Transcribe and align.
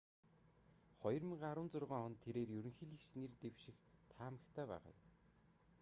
2016 1.03 2.05
онд 2.05 2.15
тэрээр 2.23 2.49
ерөнхийлөгчид 2.59 3.15
нэр 3.19 3.31
дэвших 3.41 3.77
таамагтай 4.15 4.65
байгаа 4.69 4.91
юм 4.99 5.05